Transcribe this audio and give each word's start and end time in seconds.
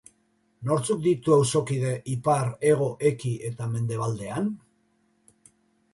Nortzuk 0.69 1.03
ditu 1.07 1.35
auzokide 1.35 1.91
ipar, 2.15 2.49
hego, 2.69 2.89
eki 3.13 3.35
eta 3.53 3.69
mendebaldean? 3.77 4.51